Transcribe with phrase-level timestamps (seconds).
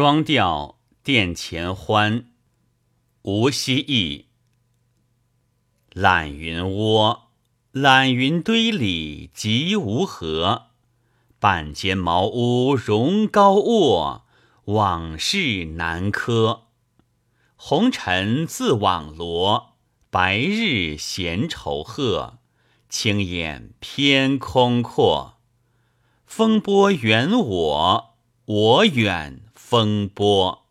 [0.00, 2.26] 双调殿前欢，
[3.22, 4.26] 吴希义。
[5.92, 7.32] 懒云窝，
[7.72, 10.66] 懒云堆里极无何。
[11.40, 14.24] 半间茅屋容高卧，
[14.66, 16.68] 往事难柯。
[17.56, 19.78] 红尘自网罗，
[20.10, 22.38] 白日闲愁鹤。
[22.88, 25.40] 青眼偏空阔，
[26.24, 28.07] 风波远我，
[28.48, 29.40] 我远。
[29.54, 30.67] 风波。